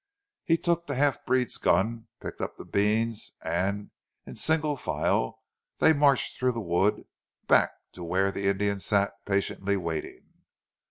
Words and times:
He 0.43 0.57
took 0.57 0.87
the 0.87 0.95
half 0.95 1.23
breed's 1.27 1.59
gun, 1.59 2.07
picked 2.19 2.41
up 2.41 2.57
the 2.57 2.65
beans, 2.65 3.33
and 3.39 3.91
in 4.25 4.35
single 4.35 4.75
file 4.75 5.43
they 5.77 5.93
marched 5.93 6.39
through 6.39 6.53
the 6.53 6.59
wood 6.59 7.05
back 7.47 7.73
to 7.91 8.03
where 8.03 8.31
the 8.31 8.47
Indian 8.47 8.79
sat 8.79 9.11
patiently 9.27 9.77
waiting. 9.77 10.33